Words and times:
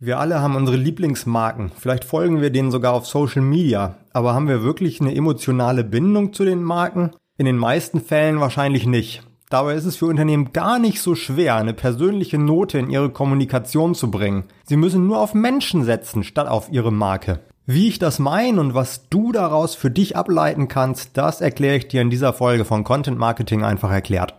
Wir 0.00 0.20
alle 0.20 0.40
haben 0.40 0.54
unsere 0.54 0.76
Lieblingsmarken. 0.76 1.72
Vielleicht 1.76 2.04
folgen 2.04 2.40
wir 2.40 2.50
denen 2.50 2.70
sogar 2.70 2.92
auf 2.92 3.08
Social 3.08 3.42
Media. 3.42 3.96
Aber 4.12 4.32
haben 4.32 4.46
wir 4.46 4.62
wirklich 4.62 5.00
eine 5.00 5.12
emotionale 5.12 5.82
Bindung 5.82 6.32
zu 6.32 6.44
den 6.44 6.62
Marken? 6.62 7.10
In 7.36 7.46
den 7.46 7.56
meisten 7.56 8.00
Fällen 8.00 8.38
wahrscheinlich 8.38 8.86
nicht. 8.86 9.24
Dabei 9.50 9.74
ist 9.74 9.86
es 9.86 9.96
für 9.96 10.06
Unternehmen 10.06 10.52
gar 10.52 10.78
nicht 10.78 11.00
so 11.00 11.16
schwer, 11.16 11.56
eine 11.56 11.74
persönliche 11.74 12.38
Note 12.38 12.78
in 12.78 12.90
ihre 12.90 13.10
Kommunikation 13.10 13.96
zu 13.96 14.08
bringen. 14.08 14.44
Sie 14.62 14.76
müssen 14.76 15.08
nur 15.08 15.18
auf 15.18 15.34
Menschen 15.34 15.82
setzen, 15.82 16.22
statt 16.22 16.46
auf 16.46 16.70
ihre 16.70 16.92
Marke. 16.92 17.40
Wie 17.66 17.88
ich 17.88 17.98
das 17.98 18.20
meine 18.20 18.60
und 18.60 18.74
was 18.74 19.08
du 19.08 19.32
daraus 19.32 19.74
für 19.74 19.90
dich 19.90 20.16
ableiten 20.16 20.68
kannst, 20.68 21.16
das 21.18 21.40
erkläre 21.40 21.76
ich 21.76 21.88
dir 21.88 22.02
in 22.02 22.10
dieser 22.10 22.32
Folge 22.32 22.64
von 22.64 22.84
Content 22.84 23.18
Marketing 23.18 23.64
einfach 23.64 23.90
erklärt. 23.90 24.38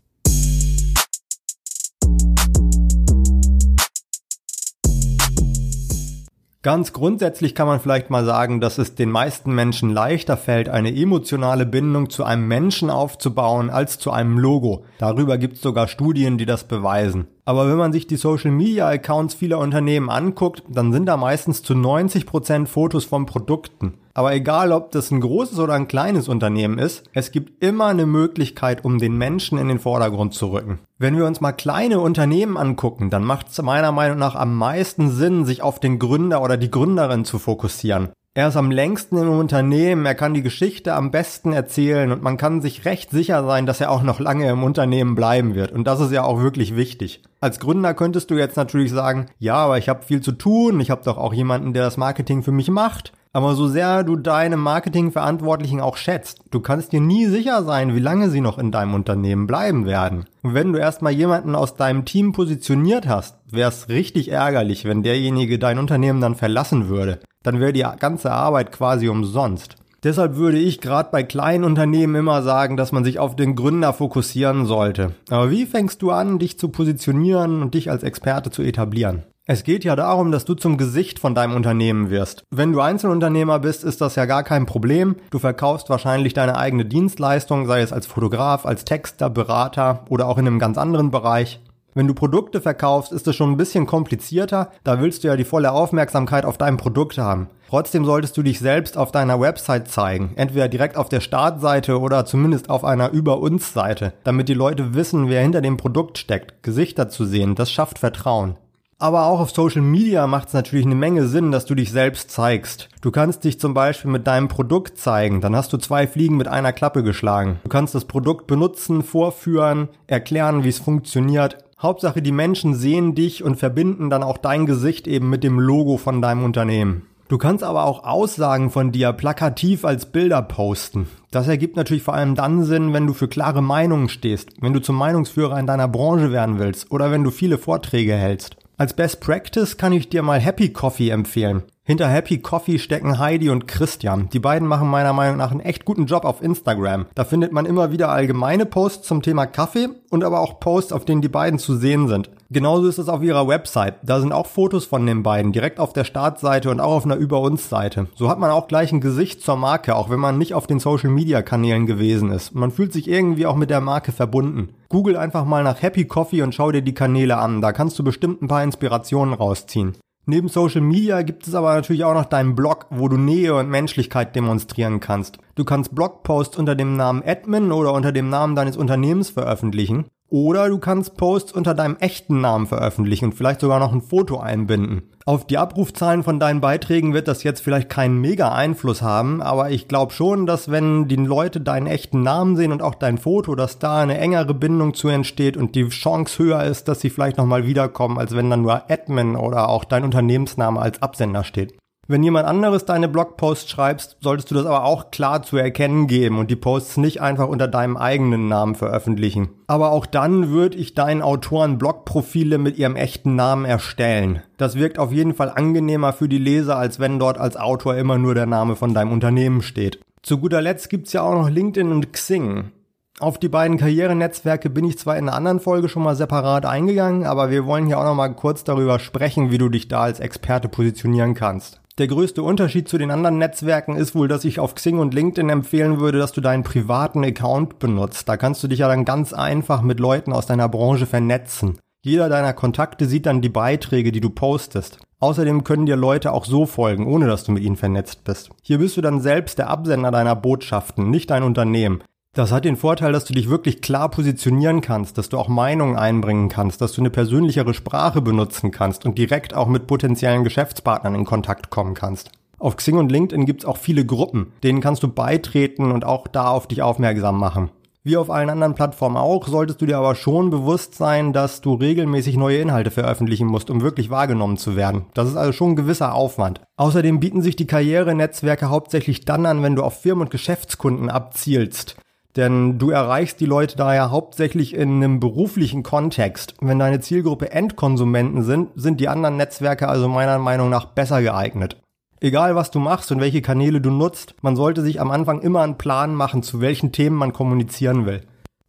Ganz 6.61 6.91
grundsätzlich 6.91 7.55
kann 7.55 7.67
man 7.67 7.79
vielleicht 7.79 8.09
mal 8.09 8.25
sagen, 8.25 8.59
dass 8.59 8.79
es 8.79 8.93
den 8.93 9.09
meisten 9.09 9.55
Menschen 9.55 9.91
leichter 9.91 10.35
fällt, 10.35 10.67
eine 10.67 10.93
emotionale 10.93 11.65
Bindung 11.65 12.09
zu 12.09 12.25
einem 12.25 12.49
Menschen 12.49 12.89
aufzubauen 12.89 13.69
als 13.69 13.97
zu 13.97 14.11
einem 14.11 14.37
Logo. 14.37 14.83
Darüber 14.97 15.37
gibt 15.37 15.55
es 15.55 15.61
sogar 15.61 15.87
Studien, 15.87 16.37
die 16.37 16.45
das 16.45 16.65
beweisen. 16.65 17.27
Aber 17.49 17.67
wenn 17.67 17.77
man 17.77 17.91
sich 17.91 18.05
die 18.05 18.15
Social 18.15 18.51
Media 18.51 18.87
Accounts 18.87 19.33
vieler 19.33 19.57
Unternehmen 19.57 20.11
anguckt, 20.11 20.61
dann 20.69 20.93
sind 20.93 21.07
da 21.07 21.17
meistens 21.17 21.63
zu 21.63 21.73
90 21.73 22.27
Prozent 22.27 22.69
Fotos 22.69 23.05
von 23.05 23.25
Produkten. 23.25 23.95
Aber 24.13 24.35
egal, 24.35 24.71
ob 24.71 24.91
das 24.91 25.09
ein 25.09 25.19
großes 25.19 25.57
oder 25.57 25.73
ein 25.73 25.87
kleines 25.87 26.27
Unternehmen 26.27 26.77
ist, 26.77 27.09
es 27.11 27.31
gibt 27.31 27.63
immer 27.63 27.87
eine 27.87 28.05
Möglichkeit, 28.05 28.85
um 28.85 28.99
den 28.99 29.17
Menschen 29.17 29.57
in 29.57 29.67
den 29.67 29.79
Vordergrund 29.79 30.35
zu 30.35 30.51
rücken. 30.51 30.77
Wenn 30.99 31.17
wir 31.17 31.25
uns 31.25 31.41
mal 31.41 31.51
kleine 31.53 32.01
Unternehmen 32.01 32.55
angucken, 32.55 33.09
dann 33.09 33.23
macht 33.23 33.47
es 33.47 33.59
meiner 33.63 33.91
Meinung 33.91 34.19
nach 34.19 34.35
am 34.35 34.55
meisten 34.55 35.09
Sinn, 35.09 35.43
sich 35.43 35.63
auf 35.63 35.79
den 35.79 35.97
Gründer 35.97 36.43
oder 36.43 36.55
die 36.55 36.69
Gründerin 36.69 37.25
zu 37.25 37.39
fokussieren. 37.39 38.09
Er 38.39 38.47
ist 38.47 38.55
am 38.55 38.71
längsten 38.71 39.17
im 39.17 39.31
Unternehmen, 39.31 40.05
er 40.05 40.15
kann 40.15 40.33
die 40.33 40.41
Geschichte 40.41 40.93
am 40.93 41.11
besten 41.11 41.51
erzählen 41.51 42.09
und 42.09 42.23
man 42.23 42.37
kann 42.37 42.61
sich 42.61 42.85
recht 42.85 43.11
sicher 43.11 43.43
sein, 43.43 43.65
dass 43.65 43.81
er 43.81 43.91
auch 43.91 44.01
noch 44.01 44.21
lange 44.21 44.49
im 44.49 44.63
Unternehmen 44.63 45.13
bleiben 45.13 45.55
wird. 45.55 45.73
Und 45.73 45.83
das 45.83 45.99
ist 45.99 46.13
ja 46.13 46.23
auch 46.23 46.39
wirklich 46.39 46.77
wichtig. 46.77 47.21
Als 47.41 47.59
Gründer 47.59 47.93
könntest 47.93 48.31
du 48.31 48.35
jetzt 48.35 48.55
natürlich 48.55 48.91
sagen, 48.91 49.25
ja, 49.39 49.55
aber 49.55 49.77
ich 49.77 49.89
habe 49.89 50.05
viel 50.05 50.21
zu 50.21 50.31
tun, 50.31 50.79
ich 50.79 50.89
habe 50.89 51.03
doch 51.03 51.17
auch 51.17 51.33
jemanden, 51.33 51.73
der 51.73 51.83
das 51.83 51.97
Marketing 51.97 52.41
für 52.41 52.53
mich 52.53 52.69
macht. 52.69 53.11
Aber 53.31 53.53
so 53.53 53.67
sehr 53.67 54.03
du 54.03 54.15
deine 54.15 54.57
Marketingverantwortlichen 54.57 55.81
auch 55.81 55.97
schätzt, 55.97 56.41
du 56.49 56.61
kannst 56.61 56.93
dir 56.93 56.99
nie 56.99 57.27
sicher 57.27 57.63
sein, 57.63 57.93
wie 57.95 57.99
lange 57.99 58.31
sie 58.31 58.41
noch 58.41 58.57
in 58.57 58.71
deinem 58.71 58.95
Unternehmen 58.95 59.45
bleiben 59.45 59.85
werden. 59.85 60.25
Und 60.41 60.55
wenn 60.55 60.73
du 60.73 60.79
erstmal 60.79 61.11
jemanden 61.11 61.53
aus 61.53 61.75
deinem 61.75 62.05
Team 62.05 62.31
positioniert 62.31 63.07
hast, 63.07 63.37
wäre 63.51 63.69
es 63.69 63.87
richtig 63.87 64.31
ärgerlich, 64.31 64.85
wenn 64.85 65.03
derjenige 65.03 65.59
dein 65.59 65.77
Unternehmen 65.77 66.21
dann 66.21 66.33
verlassen 66.33 66.89
würde. 66.89 67.19
Dann 67.43 67.59
wäre 67.59 67.71
die 67.71 67.85
ganze 67.99 68.31
Arbeit 68.31 68.71
quasi 68.71 69.09
umsonst. 69.09 69.75
Deshalb 70.03 70.37
würde 70.37 70.57
ich 70.57 70.81
gerade 70.81 71.09
bei 71.11 71.23
kleinen 71.23 71.65
Unternehmen 71.65 72.15
immer 72.15 72.41
sagen, 72.41 72.77
dass 72.77 72.91
man 72.91 73.03
sich 73.03 73.19
auf 73.19 73.35
den 73.35 73.55
Gründer 73.55 73.93
fokussieren 73.93 74.65
sollte. 74.65 75.11
Aber 75.29 75.51
wie 75.51 75.65
fängst 75.65 76.01
du 76.01 76.11
an, 76.11 76.39
dich 76.39 76.57
zu 76.57 76.69
positionieren 76.69 77.61
und 77.61 77.73
dich 77.73 77.91
als 77.91 78.03
Experte 78.03 78.49
zu 78.49 78.63
etablieren? 78.63 79.23
Es 79.51 79.63
geht 79.63 79.83
ja 79.83 79.95
darum, 79.95 80.31
dass 80.31 80.45
du 80.45 80.53
zum 80.53 80.77
Gesicht 80.77 81.17
von 81.17 81.33
deinem 81.33 81.55
Unternehmen 81.55 82.11
wirst. 82.11 82.43
Wenn 82.51 82.71
du 82.71 82.81
Einzelunternehmer 82.81 83.57
bist, 83.57 83.83
ist 83.83 83.99
das 83.99 84.13
ja 84.13 84.25
gar 84.25 84.43
kein 84.43 84.67
Problem. 84.67 85.15
Du 85.31 85.39
verkaufst 85.39 85.89
wahrscheinlich 85.89 86.35
deine 86.35 86.55
eigene 86.55 86.85
Dienstleistung, 86.85 87.65
sei 87.65 87.81
es 87.81 87.91
als 87.91 88.05
Fotograf, 88.05 88.67
als 88.67 88.85
Texter, 88.85 89.27
Berater 89.31 90.05
oder 90.07 90.27
auch 90.27 90.37
in 90.37 90.45
einem 90.45 90.59
ganz 90.59 90.77
anderen 90.77 91.09
Bereich. 91.09 91.59
Wenn 91.95 92.05
du 92.05 92.13
Produkte 92.13 92.61
verkaufst, 92.61 93.11
ist 93.11 93.27
es 93.27 93.35
schon 93.35 93.49
ein 93.49 93.57
bisschen 93.57 93.87
komplizierter. 93.87 94.69
Da 94.83 95.01
willst 95.01 95.23
du 95.23 95.29
ja 95.29 95.35
die 95.35 95.45
volle 95.45 95.71
Aufmerksamkeit 95.71 96.45
auf 96.45 96.59
deinem 96.59 96.77
Produkt 96.77 97.17
haben. 97.17 97.47
Trotzdem 97.69 98.05
solltest 98.05 98.37
du 98.37 98.43
dich 98.43 98.59
selbst 98.59 98.97
auf 98.97 99.11
deiner 99.11 99.41
Website 99.41 99.87
zeigen. 99.87 100.33
Entweder 100.35 100.67
direkt 100.67 100.95
auf 100.95 101.09
der 101.09 101.21
Startseite 101.21 101.99
oder 101.99 102.23
zumindest 102.23 102.69
auf 102.69 102.83
einer 102.83 103.09
Über 103.09 103.39
uns 103.39 103.73
Seite, 103.73 104.13
damit 104.23 104.47
die 104.47 104.53
Leute 104.53 104.93
wissen, 104.93 105.27
wer 105.27 105.41
hinter 105.41 105.61
dem 105.61 105.77
Produkt 105.77 106.19
steckt. 106.19 106.61
Gesichter 106.61 107.09
zu 107.09 107.25
sehen, 107.25 107.55
das 107.55 107.71
schafft 107.71 107.97
Vertrauen. 107.97 108.55
Aber 109.01 109.27
auch 109.27 109.39
auf 109.39 109.51
Social 109.51 109.81
Media 109.81 110.27
macht 110.27 110.49
es 110.49 110.53
natürlich 110.53 110.85
eine 110.85 110.93
Menge 110.93 111.25
Sinn, 111.25 111.51
dass 111.51 111.65
du 111.65 111.73
dich 111.73 111.89
selbst 111.89 112.31
zeigst. 112.31 112.89
Du 113.01 113.11
kannst 113.11 113.45
dich 113.45 113.57
zum 113.57 113.73
Beispiel 113.73 114.11
mit 114.11 114.27
deinem 114.27 114.49
Produkt 114.49 114.97
zeigen, 114.97 115.39
dann 115.39 115.55
hast 115.55 115.71
du 115.71 115.77
zwei 115.77 116.05
Fliegen 116.05 116.35
mit 116.35 116.49
einer 116.49 116.73
Klappe 116.73 117.01
geschlagen. 117.01 117.61
Du 117.63 117.69
kannst 117.69 117.95
das 117.95 118.03
Produkt 118.03 118.45
benutzen, 118.45 119.01
vorführen, 119.01 119.87
erklären, 120.07 120.65
wie 120.65 120.69
es 120.69 120.79
funktioniert. 120.79 121.63
Hauptsache, 121.81 122.21
die 122.21 122.33
Menschen 122.33 122.75
sehen 122.75 123.15
dich 123.15 123.41
und 123.41 123.55
verbinden 123.55 124.09
dann 124.09 124.21
auch 124.21 124.37
dein 124.37 124.65
Gesicht 124.65 125.07
eben 125.07 125.29
mit 125.29 125.45
dem 125.45 125.61
Logo 125.61 125.95
von 125.95 126.21
deinem 126.21 126.43
Unternehmen. 126.43 127.03
Du 127.29 127.37
kannst 127.37 127.63
aber 127.63 127.85
auch 127.85 128.03
Aussagen 128.03 128.69
von 128.69 128.91
dir 128.91 129.13
plakativ 129.13 129.85
als 129.85 130.07
Bilder 130.07 130.41
posten. 130.41 131.07
Das 131.31 131.47
ergibt 131.47 131.77
natürlich 131.77 132.03
vor 132.03 132.15
allem 132.15 132.35
dann 132.35 132.63
Sinn, 132.65 132.91
wenn 132.91 133.07
du 133.07 133.13
für 133.13 133.29
klare 133.29 133.61
Meinungen 133.61 134.09
stehst, 134.09 134.49
wenn 134.59 134.73
du 134.73 134.81
zum 134.81 134.97
Meinungsführer 134.97 135.57
in 135.57 135.67
deiner 135.67 135.87
Branche 135.87 136.33
werden 136.33 136.59
willst 136.59 136.91
oder 136.91 137.11
wenn 137.11 137.23
du 137.23 137.31
viele 137.31 137.57
Vorträge 137.57 138.15
hältst. 138.15 138.57
Als 138.79 138.93
Best 138.93 139.19
Practice 139.19 139.75
kann 139.75 139.91
ich 139.91 140.07
dir 140.07 140.21
mal 140.23 140.39
Happy 140.39 140.71
Coffee 140.71 141.09
empfehlen. 141.09 141.63
Hinter 141.89 142.07
Happy 142.07 142.37
Coffee 142.37 142.77
stecken 142.77 143.17
Heidi 143.17 143.49
und 143.49 143.67
Christian. 143.67 144.29
Die 144.29 144.37
beiden 144.37 144.67
machen 144.67 144.87
meiner 144.87 145.11
Meinung 145.11 145.37
nach 145.37 145.49
einen 145.49 145.59
echt 145.59 145.85
guten 145.85 146.05
Job 146.05 146.23
auf 146.23 146.43
Instagram. 146.43 147.07
Da 147.15 147.23
findet 147.23 147.51
man 147.51 147.65
immer 147.65 147.91
wieder 147.91 148.09
allgemeine 148.09 148.67
Posts 148.67 149.07
zum 149.07 149.23
Thema 149.23 149.47
Kaffee 149.47 149.89
und 150.11 150.23
aber 150.23 150.39
auch 150.39 150.59
Posts, 150.59 150.93
auf 150.93 151.03
denen 151.03 151.23
die 151.23 151.29
beiden 151.29 151.57
zu 151.57 151.75
sehen 151.75 152.07
sind. 152.07 152.29
Genauso 152.51 152.87
ist 152.87 152.99
es 152.99 153.09
auf 153.09 153.23
ihrer 153.23 153.47
Website. 153.47 153.95
Da 154.03 154.19
sind 154.19 154.33
auch 154.33 154.45
Fotos 154.45 154.85
von 154.85 155.03
den 155.07 155.23
beiden 155.23 155.51
direkt 155.51 155.79
auf 155.79 155.91
der 155.91 156.03
Startseite 156.03 156.69
und 156.69 156.79
auch 156.79 156.91
auf 156.91 157.05
einer 157.05 157.15
Über 157.15 157.41
uns 157.41 157.69
Seite. 157.69 158.05
So 158.13 158.29
hat 158.29 158.37
man 158.37 158.51
auch 158.51 158.67
gleich 158.67 158.91
ein 158.91 159.01
Gesicht 159.01 159.41
zur 159.41 159.55
Marke, 159.55 159.95
auch 159.95 160.11
wenn 160.11 160.19
man 160.19 160.37
nicht 160.37 160.53
auf 160.53 160.67
den 160.67 160.77
Social 160.77 161.09
Media 161.09 161.41
Kanälen 161.41 161.87
gewesen 161.87 162.29
ist. 162.29 162.53
Man 162.53 162.69
fühlt 162.69 162.93
sich 162.93 163.07
irgendwie 163.07 163.47
auch 163.47 163.55
mit 163.55 163.71
der 163.71 163.81
Marke 163.81 164.11
verbunden. 164.11 164.75
Google 164.89 165.17
einfach 165.17 165.43
mal 165.43 165.63
nach 165.63 165.81
Happy 165.81 166.05
Coffee 166.05 166.43
und 166.43 166.53
schau 166.53 166.71
dir 166.71 166.83
die 166.83 166.93
Kanäle 166.93 167.37
an. 167.37 167.61
Da 167.61 167.71
kannst 167.71 167.97
du 167.97 168.03
bestimmt 168.03 168.43
ein 168.43 168.47
paar 168.47 168.63
Inspirationen 168.63 169.33
rausziehen. 169.33 169.95
Neben 170.29 170.47
Social 170.47 170.81
Media 170.81 171.23
gibt 171.23 171.47
es 171.47 171.55
aber 171.55 171.73
natürlich 171.73 172.03
auch 172.03 172.13
noch 172.13 172.25
deinen 172.25 172.53
Blog, 172.53 172.85
wo 172.91 173.07
du 173.07 173.17
Nähe 173.17 173.55
und 173.55 173.67
Menschlichkeit 173.67 174.35
demonstrieren 174.35 174.99
kannst. 174.99 175.39
Du 175.55 175.65
kannst 175.65 175.95
Blogposts 175.95 176.55
unter 176.55 176.75
dem 176.75 176.95
Namen 176.95 177.23
Admin 177.25 177.71
oder 177.71 177.93
unter 177.93 178.11
dem 178.11 178.29
Namen 178.29 178.55
deines 178.55 178.77
Unternehmens 178.77 179.31
veröffentlichen. 179.31 180.05
Oder 180.29 180.69
du 180.69 180.77
kannst 180.77 181.17
Posts 181.17 181.53
unter 181.53 181.73
deinem 181.73 181.97
echten 181.97 182.39
Namen 182.39 182.67
veröffentlichen 182.67 183.25
und 183.25 183.33
vielleicht 183.33 183.61
sogar 183.61 183.79
noch 183.79 183.91
ein 183.91 184.01
Foto 184.01 184.39
einbinden. 184.39 185.09
Auf 185.25 185.45
die 185.45 185.57
Abrufzahlen 185.57 186.23
von 186.23 186.39
deinen 186.39 186.61
Beiträgen 186.61 187.13
wird 187.13 187.27
das 187.27 187.43
jetzt 187.43 187.61
vielleicht 187.61 187.89
keinen 187.89 188.19
mega 188.19 188.51
Einfluss 188.51 189.01
haben, 189.01 189.41
aber 189.41 189.71
ich 189.71 189.87
glaube 189.87 190.13
schon, 190.13 190.45
dass 190.45 190.71
wenn 190.71 191.07
die 191.07 191.15
Leute 191.15 191.61
deinen 191.61 191.87
echten 191.87 192.21
Namen 192.21 192.55
sehen 192.55 192.71
und 192.71 192.81
auch 192.81 192.95
dein 192.95 193.17
Foto, 193.17 193.55
dass 193.55 193.79
da 193.79 194.01
eine 194.01 194.17
engere 194.17 194.53
Bindung 194.53 194.93
zu 194.93 195.07
entsteht 195.07 195.57
und 195.57 195.75
die 195.75 195.87
Chance 195.89 196.43
höher 196.43 196.63
ist, 196.63 196.87
dass 196.87 197.01
sie 197.01 197.09
vielleicht 197.09 197.37
nochmal 197.37 197.65
wiederkommen, 197.65 198.17
als 198.17 198.35
wenn 198.35 198.49
dann 198.49 198.61
nur 198.61 198.89
Admin 198.89 199.35
oder 199.35 199.69
auch 199.69 199.83
dein 199.83 200.03
Unternehmensname 200.03 200.79
als 200.79 201.01
Absender 201.01 201.43
steht. 201.43 201.73
Wenn 202.11 202.23
jemand 202.23 202.47
anderes 202.47 202.85
deine 202.85 203.07
Blogposts 203.07 203.69
schreibst, 203.69 204.17
solltest 204.19 204.49
du 204.49 204.55
das 204.55 204.65
aber 204.65 204.83
auch 204.83 205.11
klar 205.11 205.43
zu 205.43 205.57
erkennen 205.57 206.07
geben 206.07 206.39
und 206.39 206.49
die 206.49 206.55
Posts 206.55 206.97
nicht 206.97 207.21
einfach 207.21 207.47
unter 207.47 207.67
deinem 207.67 207.97
eigenen 207.97 208.47
Namen 208.47 208.73
veröffentlichen. 208.73 209.49
Aber 209.67 209.91
auch 209.91 210.07
dann 210.07 210.49
würde 210.49 210.75
ich 210.75 210.95
deinen 210.95 211.21
Autoren 211.21 211.77
Blogprofile 211.77 212.57
mit 212.57 212.79
ihrem 212.79 212.95
echten 212.95 213.35
Namen 213.35 213.65
erstellen. 213.65 214.41
Das 214.57 214.73
wirkt 214.73 214.97
auf 214.97 215.11
jeden 215.11 215.35
Fall 215.35 215.51
angenehmer 215.55 216.11
für 216.11 216.27
die 216.27 216.39
Leser, 216.39 216.77
als 216.77 216.99
wenn 216.99 217.19
dort 217.19 217.37
als 217.37 217.57
Autor 217.57 217.95
immer 217.95 218.17
nur 218.17 218.33
der 218.33 218.47
Name 218.47 218.75
von 218.75 218.95
deinem 218.95 219.11
Unternehmen 219.11 219.61
steht. 219.61 219.99
Zu 220.23 220.39
guter 220.39 220.63
Letzt 220.63 220.89
gibt's 220.89 221.13
ja 221.13 221.21
auch 221.21 221.35
noch 221.35 221.47
LinkedIn 221.47 221.91
und 221.91 222.11
Xing. 222.11 222.71
Auf 223.19 223.37
die 223.37 223.49
beiden 223.49 223.77
Karrierenetzwerke 223.77 224.71
bin 224.71 224.85
ich 224.85 224.97
zwar 224.97 225.15
in 225.15 225.27
einer 225.27 225.37
anderen 225.37 225.59
Folge 225.59 225.89
schon 225.89 226.01
mal 226.01 226.15
separat 226.15 226.65
eingegangen, 226.65 227.27
aber 227.27 227.51
wir 227.51 227.67
wollen 227.67 227.85
hier 227.85 227.99
auch 227.99 228.05
noch 228.05 228.15
mal 228.15 228.29
kurz 228.29 228.63
darüber 228.63 228.97
sprechen, 228.97 229.51
wie 229.51 229.59
du 229.59 229.69
dich 229.69 229.89
da 229.89 230.01
als 230.01 230.19
Experte 230.19 230.69
positionieren 230.69 231.35
kannst. 231.35 231.79
Der 231.99 232.07
größte 232.07 232.41
Unterschied 232.41 232.87
zu 232.87 232.97
den 232.97 233.11
anderen 233.11 233.37
Netzwerken 233.37 233.97
ist 233.97 234.15
wohl, 234.15 234.29
dass 234.29 234.45
ich 234.45 234.61
auf 234.61 234.73
Xing 234.73 234.99
und 234.99 235.13
LinkedIn 235.13 235.49
empfehlen 235.49 235.99
würde, 235.99 236.17
dass 236.17 236.31
du 236.31 236.39
deinen 236.39 236.63
privaten 236.63 237.25
Account 237.25 237.77
benutzt. 237.77 238.29
Da 238.29 238.37
kannst 238.37 238.63
du 238.63 238.69
dich 238.69 238.79
ja 238.79 238.87
dann 238.87 239.03
ganz 239.03 239.33
einfach 239.33 239.81
mit 239.81 239.99
Leuten 239.99 240.31
aus 240.31 240.45
deiner 240.45 240.69
Branche 240.69 241.05
vernetzen. 241.05 241.77
Jeder 242.01 242.29
deiner 242.29 242.53
Kontakte 242.53 243.05
sieht 243.05 243.25
dann 243.25 243.41
die 243.41 243.49
Beiträge, 243.49 244.13
die 244.13 244.21
du 244.21 244.29
postest. 244.29 244.99
Außerdem 245.19 245.65
können 245.65 245.87
dir 245.87 245.97
Leute 245.97 246.31
auch 246.31 246.45
so 246.45 246.65
folgen, 246.65 247.05
ohne 247.05 247.27
dass 247.27 247.43
du 247.43 247.51
mit 247.51 247.63
ihnen 247.63 247.75
vernetzt 247.75 248.23
bist. 248.23 248.49
Hier 248.61 248.77
bist 248.77 248.95
du 248.95 249.01
dann 249.01 249.19
selbst 249.19 249.57
der 249.57 249.69
Absender 249.69 250.09
deiner 250.09 250.37
Botschaften, 250.37 251.09
nicht 251.09 251.29
dein 251.29 251.43
Unternehmen. 251.43 252.01
Das 252.35 252.51
hat 252.51 252.63
den 252.63 252.77
Vorteil, 252.77 253.11
dass 253.11 253.25
du 253.25 253.33
dich 253.33 253.49
wirklich 253.49 253.81
klar 253.81 254.07
positionieren 254.09 254.81
kannst, 254.81 255.17
dass 255.17 255.29
du 255.29 255.37
auch 255.37 255.47
Meinungen 255.47 255.95
einbringen 255.95 256.47
kannst, 256.47 256.79
dass 256.79 256.93
du 256.93 257.01
eine 257.01 257.09
persönlichere 257.09 257.73
Sprache 257.73 258.21
benutzen 258.21 258.69
kannst 258.69 259.03
und 259.05 259.17
direkt 259.17 259.55
auch 259.55 259.67
mit 259.67 259.87
potenziellen 259.87 260.43
Geschäftspartnern 260.43 261.15
in 261.15 261.25
Kontakt 261.25 261.71
kommen 261.71 261.95
kannst. 261.95 262.31
Auf 262.59 262.75
Xing 262.75 262.97
und 262.97 263.11
LinkedIn 263.11 263.45
gibt's 263.45 263.65
auch 263.65 263.77
viele 263.77 264.05
Gruppen, 264.05 264.53
denen 264.63 264.79
kannst 264.79 265.01
du 265.01 265.07
beitreten 265.07 265.91
und 265.91 266.05
auch 266.05 266.27
da 266.27 266.49
auf 266.49 266.67
dich 266.67 266.83
aufmerksam 266.83 267.39
machen. 267.39 267.71
Wie 268.03 268.15
auf 268.15 268.29
allen 268.29 268.49
anderen 268.49 268.75
Plattformen 268.75 269.17
auch, 269.17 269.47
solltest 269.47 269.81
du 269.81 269.85
dir 269.85 269.97
aber 269.97 270.15
schon 270.15 270.51
bewusst 270.51 270.95
sein, 270.95 271.33
dass 271.33 271.61
du 271.61 271.73
regelmäßig 271.73 272.37
neue 272.37 272.59
Inhalte 272.59 272.91
veröffentlichen 272.91 273.47
musst, 273.47 273.69
um 273.69 273.81
wirklich 273.81 274.09
wahrgenommen 274.09 274.57
zu 274.57 274.75
werden. 274.75 275.05
Das 275.13 275.27
ist 275.27 275.35
also 275.35 275.51
schon 275.51 275.71
ein 275.71 275.75
gewisser 275.75 276.13
Aufwand. 276.13 276.61
Außerdem 276.77 277.19
bieten 277.19 277.41
sich 277.41 277.55
die 277.55 277.67
Karrierenetzwerke 277.67 278.69
hauptsächlich 278.69 279.25
dann 279.25 279.45
an, 279.45 279.63
wenn 279.63 279.75
du 279.75 279.83
auf 279.83 280.01
Firmen 280.01 280.23
und 280.23 280.31
Geschäftskunden 280.31 281.09
abzielst. 281.09 281.97
Denn 282.39 282.79
du 282.79 282.89
erreichst 282.89 283.41
die 283.41 283.45
Leute 283.45 283.75
daher 283.75 284.11
hauptsächlich 284.11 284.73
in 284.73 285.03
einem 285.03 285.19
beruflichen 285.19 285.83
Kontext. 285.83 286.53
Wenn 286.61 286.79
deine 286.79 287.01
Zielgruppe 287.01 287.51
Endkonsumenten 287.51 288.43
sind, 288.43 288.69
sind 288.75 289.01
die 289.01 289.09
anderen 289.09 289.35
Netzwerke 289.35 289.89
also 289.89 290.07
meiner 290.07 290.39
Meinung 290.39 290.69
nach 290.69 290.85
besser 290.85 291.21
geeignet. 291.21 291.75
Egal 292.21 292.55
was 292.55 292.71
du 292.71 292.79
machst 292.79 293.11
und 293.11 293.19
welche 293.19 293.41
Kanäle 293.41 293.81
du 293.81 293.89
nutzt, 293.91 294.35
man 294.41 294.55
sollte 294.55 294.81
sich 294.83 295.01
am 295.01 295.11
Anfang 295.11 295.41
immer 295.41 295.63
einen 295.63 295.77
Plan 295.77 296.15
machen, 296.15 296.41
zu 296.41 296.61
welchen 296.61 296.93
Themen 296.93 297.17
man 297.17 297.33
kommunizieren 297.33 298.05
will. 298.05 298.21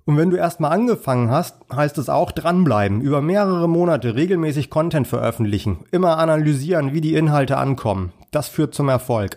Und 0.04 0.16
wenn 0.16 0.30
du 0.30 0.36
erstmal 0.36 0.72
angefangen 0.72 1.30
hast, 1.30 1.54
heißt 1.72 1.96
es 1.98 2.08
auch 2.08 2.32
dranbleiben, 2.32 3.00
über 3.00 3.22
mehrere 3.22 3.68
Monate 3.68 4.16
regelmäßig 4.16 4.70
Content 4.70 5.06
veröffentlichen, 5.06 5.84
immer 5.92 6.18
analysieren, 6.18 6.92
wie 6.92 7.00
die 7.00 7.14
Inhalte 7.14 7.56
ankommen. 7.56 8.12
Das 8.32 8.48
führt 8.48 8.74
zum 8.74 8.88
Erfolg. 8.88 9.36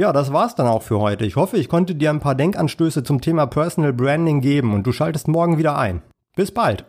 Ja, 0.00 0.14
das 0.14 0.32
war's 0.32 0.54
dann 0.54 0.66
auch 0.66 0.80
für 0.80 0.98
heute. 0.98 1.26
Ich 1.26 1.36
hoffe, 1.36 1.58
ich 1.58 1.68
konnte 1.68 1.94
dir 1.94 2.08
ein 2.08 2.20
paar 2.20 2.34
Denkanstöße 2.34 3.02
zum 3.02 3.20
Thema 3.20 3.44
Personal 3.44 3.92
Branding 3.92 4.40
geben 4.40 4.72
und 4.72 4.86
du 4.86 4.92
schaltest 4.92 5.28
morgen 5.28 5.58
wieder 5.58 5.76
ein. 5.76 6.00
Bis 6.34 6.50
bald! 6.50 6.86